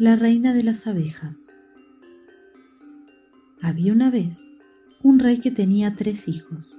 [0.00, 1.36] La reina de las abejas.
[3.60, 4.48] Había una vez
[5.02, 6.78] un rey que tenía tres hijos.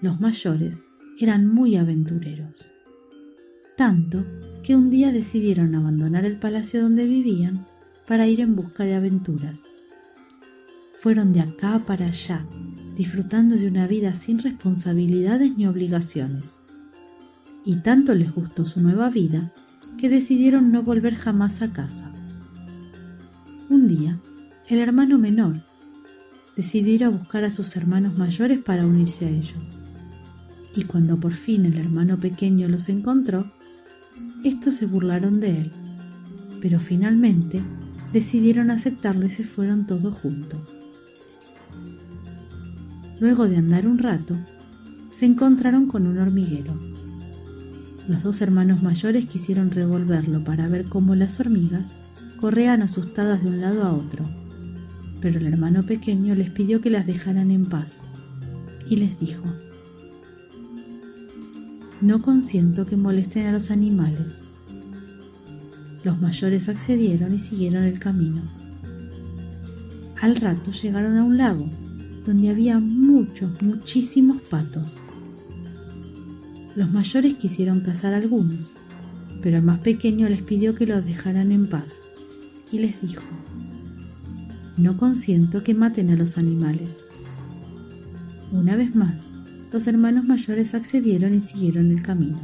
[0.00, 0.84] Los mayores
[1.20, 2.68] eran muy aventureros,
[3.76, 4.26] tanto
[4.64, 7.64] que un día decidieron abandonar el palacio donde vivían
[8.08, 9.62] para ir en busca de aventuras.
[10.98, 12.44] Fueron de acá para allá,
[12.96, 16.58] disfrutando de una vida sin responsabilidades ni obligaciones.
[17.64, 19.52] Y tanto les gustó su nueva vida
[19.98, 22.12] que decidieron no volver jamás a casa.
[23.68, 24.20] Un día,
[24.68, 25.62] el hermano menor
[26.56, 29.54] decidió ir a buscar a sus hermanos mayores para unirse a ellos.
[30.76, 33.50] Y cuando por fin el hermano pequeño los encontró,
[34.42, 35.70] estos se burlaron de él,
[36.60, 37.62] pero finalmente
[38.12, 40.76] decidieron aceptarlo y se fueron todos juntos.
[43.20, 44.36] Luego de andar un rato,
[45.10, 46.93] se encontraron con un hormiguero.
[48.08, 51.94] Los dos hermanos mayores quisieron revolverlo para ver cómo las hormigas
[52.38, 54.28] corrían asustadas de un lado a otro,
[55.22, 58.00] pero el hermano pequeño les pidió que las dejaran en paz
[58.88, 59.44] y les dijo,
[62.02, 64.42] no consiento que molesten a los animales.
[66.02, 68.42] Los mayores accedieron y siguieron el camino.
[70.20, 71.70] Al rato llegaron a un lago
[72.26, 74.98] donde había muchos, muchísimos patos.
[76.76, 78.72] Los mayores quisieron cazar algunos,
[79.42, 81.98] pero el más pequeño les pidió que los dejaran en paz
[82.72, 83.22] y les dijo,
[84.76, 87.06] no consiento que maten a los animales.
[88.50, 89.30] Una vez más,
[89.72, 92.40] los hermanos mayores accedieron y siguieron el camino.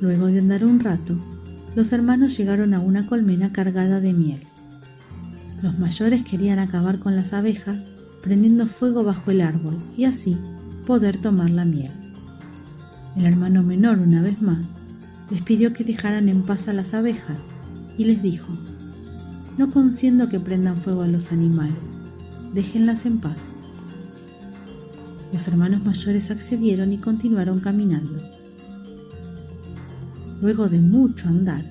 [0.00, 1.18] Luego de andar un rato,
[1.74, 4.40] los hermanos llegaron a una colmena cargada de miel.
[5.62, 7.82] Los mayores querían acabar con las abejas
[8.22, 10.36] prendiendo fuego bajo el árbol y así
[10.88, 11.90] poder tomar la miel.
[13.14, 14.74] El hermano menor, una vez más,
[15.28, 17.40] les pidió que dejaran en paz a las abejas
[17.98, 18.54] y les dijo,
[19.58, 21.76] no consiento que prendan fuego a los animales,
[22.54, 23.36] déjenlas en paz.
[25.30, 28.22] Los hermanos mayores accedieron y continuaron caminando.
[30.40, 31.66] Luego de mucho andar,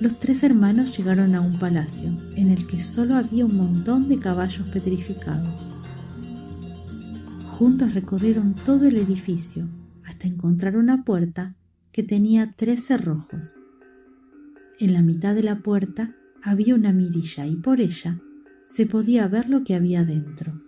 [0.00, 4.18] los tres hermanos llegaron a un palacio en el que solo había un montón de
[4.18, 5.68] caballos petrificados.
[7.58, 9.68] Juntos recorrieron todo el edificio
[10.04, 11.56] hasta encontrar una puerta
[11.90, 13.56] que tenía tres cerrojos.
[14.78, 18.20] En la mitad de la puerta había una mirilla y por ella
[18.66, 20.62] se podía ver lo que había dentro.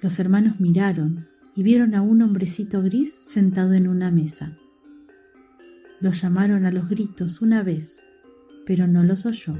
[0.00, 4.58] Los hermanos miraron y vieron a un hombrecito gris sentado en una mesa.
[6.00, 8.02] Lo llamaron a los gritos una vez,
[8.66, 9.54] pero no los oyó.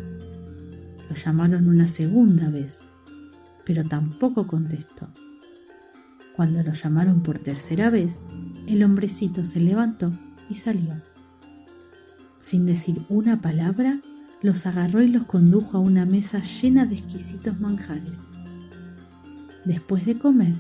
[1.08, 2.84] Lo llamaron una segunda vez,
[3.64, 5.08] pero tampoco contestó.
[6.36, 8.26] Cuando lo llamaron por tercera vez,
[8.66, 10.12] el hombrecito se levantó
[10.48, 10.94] y salió.
[12.40, 14.00] Sin decir una palabra,
[14.40, 18.18] los agarró y los condujo a una mesa llena de exquisitos manjares.
[19.64, 20.54] Después de comer,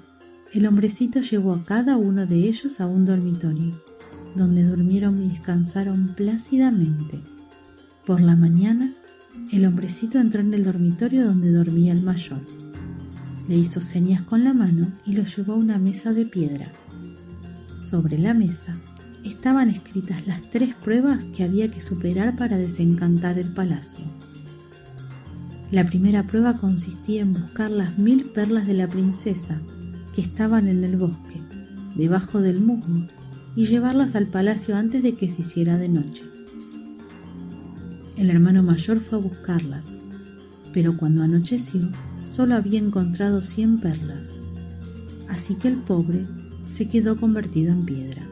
[0.52, 3.82] el hombrecito llevó a cada uno de ellos a un dormitorio
[4.36, 7.20] donde durmieron y descansaron plácidamente.
[8.06, 8.92] Por la mañana,
[9.50, 12.40] el hombrecito entró en el dormitorio donde dormía el mayor.
[13.48, 16.70] Le hizo señas con la mano y lo llevó a una mesa de piedra.
[17.80, 18.76] Sobre la mesa
[19.24, 24.04] estaban escritas las tres pruebas que había que superar para desencantar el palacio.
[25.70, 29.60] La primera prueba consistía en buscar las mil perlas de la princesa
[30.14, 31.40] que estaban en el bosque,
[31.96, 33.06] debajo del musgo,
[33.56, 36.24] y llevarlas al palacio antes de que se hiciera de noche.
[38.16, 39.96] El hermano mayor fue a buscarlas,
[40.72, 41.80] pero cuando anocheció
[42.32, 44.34] solo había encontrado cien perlas,
[45.28, 46.26] así que el pobre
[46.64, 48.22] se quedó convertido en piedra.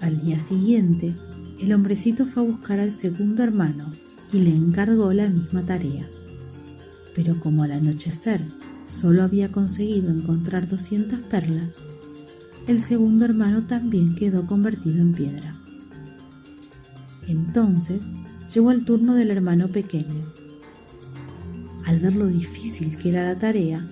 [0.00, 1.14] Al día siguiente,
[1.60, 3.92] el hombrecito fue a buscar al segundo hermano
[4.32, 6.08] y le encargó la misma tarea.
[7.14, 8.40] Pero como al anochecer
[8.86, 11.68] solo había conseguido encontrar 200 perlas,
[12.66, 15.56] el segundo hermano también quedó convertido en piedra.
[17.26, 18.12] Entonces
[18.52, 20.45] llegó el turno del hermano pequeño.
[21.86, 23.86] Al ver lo difícil que era la tarea,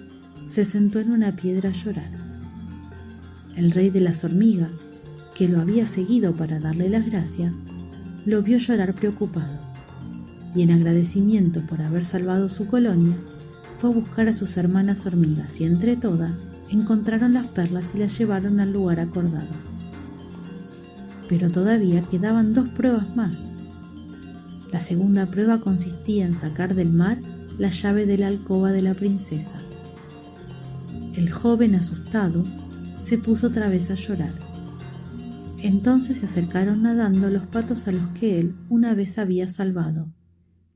[0.46, 2.10] se sentó en una piedra a llorar.
[3.56, 4.90] El rey de las hormigas,
[5.34, 7.54] que lo había seguido para darle las gracias,
[8.26, 9.74] lo vio llorar preocupado
[10.54, 13.16] y en agradecimiento por haber salvado su colonia,
[13.78, 18.16] fue a buscar a sus hermanas hormigas y entre todas encontraron las perlas y las
[18.16, 19.48] llevaron al lugar acordado.
[21.28, 23.52] Pero todavía quedaban dos pruebas más.
[24.72, 27.18] La segunda prueba consistía en sacar del mar
[27.58, 29.58] la llave de la alcoba de la princesa.
[31.14, 32.44] El joven asustado
[32.98, 34.32] se puso otra vez a llorar.
[35.58, 40.12] Entonces se acercaron nadando los patos a los que él una vez había salvado,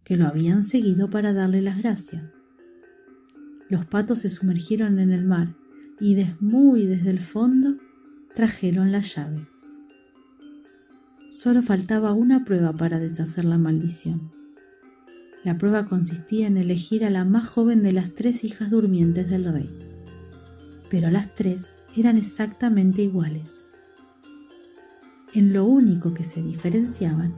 [0.04, 2.38] que lo habían seguido para darle las gracias.
[3.68, 5.54] Los patos se sumergieron en el mar
[6.00, 7.76] y des muy desde el fondo
[8.34, 9.46] trajeron la llave.
[11.30, 14.37] Solo faltaba una prueba para deshacer la maldición.
[15.44, 19.52] La prueba consistía en elegir a la más joven de las tres hijas durmientes del
[19.52, 19.70] rey.
[20.90, 23.64] Pero las tres eran exactamente iguales.
[25.34, 27.34] En lo único que se diferenciaban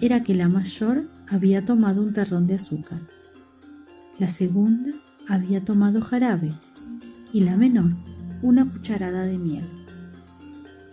[0.00, 3.00] era que la mayor había tomado un terrón de azúcar,
[4.18, 4.92] la segunda
[5.28, 6.48] había tomado jarabe
[7.34, 7.92] y la menor
[8.40, 9.64] una cucharada de miel.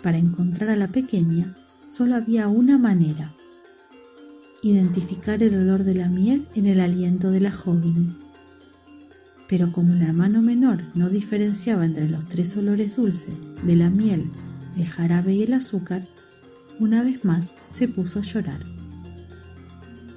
[0.02, 1.56] Para encontrar a la pequeña
[1.90, 3.34] solo había una manera,
[4.64, 8.24] identificar el olor de la miel en el aliento de las jóvenes.
[9.48, 14.30] Pero como el hermano menor no diferenciaba entre los tres olores dulces de la miel,
[14.78, 16.08] el jarabe y el azúcar,
[16.80, 18.60] una vez más se puso a llorar.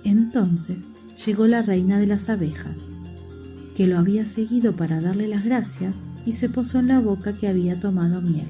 [0.04, 0.78] Entonces
[1.26, 2.86] llegó la reina de las abejas,
[3.76, 7.48] que lo había seguido para darle las gracias y se posó en la boca que
[7.48, 8.46] había tomado miel.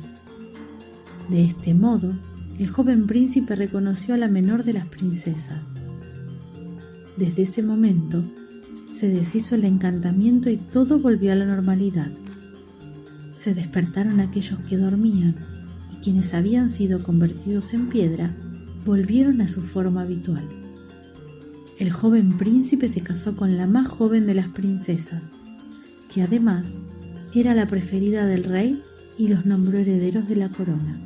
[1.31, 2.14] De este modo,
[2.58, 5.75] el joven príncipe reconoció a la menor de las princesas.
[7.17, 8.23] Desde ese momento,
[8.93, 12.11] se deshizo el encantamiento y todo volvió a la normalidad.
[13.35, 15.37] Se despertaron aquellos que dormían
[15.95, 18.35] y quienes habían sido convertidos en piedra
[18.85, 20.49] volvieron a su forma habitual.
[21.79, 25.23] El joven príncipe se casó con la más joven de las princesas,
[26.13, 26.79] que además
[27.35, 28.83] era la preferida del rey
[29.19, 30.99] y los nombró herederos de la corona.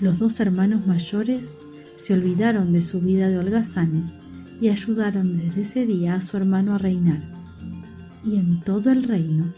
[0.00, 1.54] Los dos hermanos mayores
[1.96, 4.16] se olvidaron de su vida de holgazanes
[4.62, 7.20] y ayudaron desde ese día a su hermano a reinar.
[8.24, 9.52] Y en todo el reino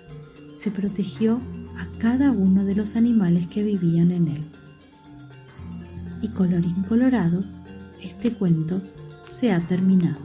[0.55, 1.43] se protegió
[1.79, 4.45] a cada uno de los animales que vivían en él.
[6.23, 7.45] Y colorín colorado,
[8.01, 8.81] este cuento
[9.31, 10.23] se ha terminado.